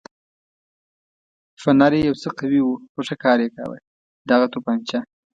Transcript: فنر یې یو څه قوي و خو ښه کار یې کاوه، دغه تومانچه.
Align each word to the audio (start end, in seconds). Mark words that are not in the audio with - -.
فنر 1.61 1.91
یې 1.97 2.01
یو 2.07 2.15
څه 2.21 2.29
قوي 2.39 2.61
و 2.63 2.69
خو 2.91 2.99
ښه 3.07 3.15
کار 3.23 3.37
یې 3.43 3.49
کاوه، 3.55 3.77
دغه 4.29 4.45
تومانچه. 4.53 4.99